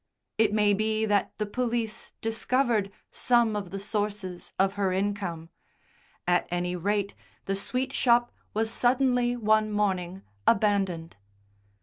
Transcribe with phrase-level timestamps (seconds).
[0.39, 5.49] It may be that the police discovered some of the sources of her income;
[6.25, 7.13] at any rate
[7.45, 11.17] the sweetshop was suddenly, one morning, abandoned.